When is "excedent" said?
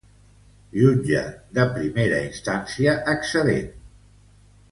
3.17-3.71